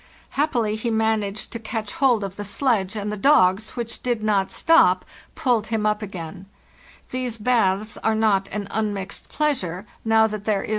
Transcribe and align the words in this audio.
Happily 0.31 0.75
he 0.75 0.89
managed 0.89 1.51
to 1.51 1.59
catch 1.59 1.93
hold 1.93 2.23
of 2.23 2.35
the 2.35 2.43
sledge, 2.43 2.95
and 2.95 3.11
the 3.11 3.15
dogs, 3.17 3.75
which 3.77 4.01
did 4.01 4.23
not 4.23 4.51
stop, 4.51 5.05
pulled 5.35 5.67
him 5.67 5.85
up 5.85 6.01
again. 6.01 6.47
These 7.11 7.37
fe 7.37 7.43
Ta 7.43 7.75
baths 7.75 7.97
are 7.97 8.15
not 8.15 8.47
an 8.51 8.67
unmixed 8.71 9.29
pleasure, 9.29 9.85
now 10.03 10.25
that 10.25 10.25
there 10.25 10.25
is 10.25 10.25
no 10.25 10.25
OVER 10.25 10.27
DIFFICULT 10.31 10.45
PRESSURE 10.45 10.63
MOUNDS. 10.63 10.69